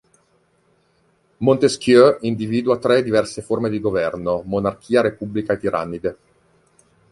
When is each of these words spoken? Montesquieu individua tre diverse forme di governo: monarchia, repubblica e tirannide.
Montesquieu 1.47 2.17
individua 2.23 2.79
tre 2.79 3.03
diverse 3.03 3.43
forme 3.43 3.69
di 3.69 3.79
governo: 3.79 4.41
monarchia, 4.43 5.01
repubblica 5.01 5.53
e 5.53 5.57
tirannide. 5.59 6.17